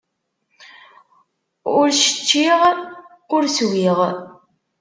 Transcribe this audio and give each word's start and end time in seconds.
Ur 1.77 1.87
cččiɣ, 1.99 2.61
ur 3.35 3.43
swiɣ. 3.55 3.99